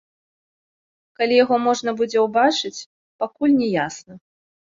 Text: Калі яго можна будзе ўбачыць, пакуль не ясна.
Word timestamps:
Калі 1.19 1.33
яго 1.43 1.55
можна 1.67 1.93
будзе 1.99 2.19
ўбачыць, 2.25 2.85
пакуль 3.21 3.55
не 3.61 3.69
ясна. 3.77 4.13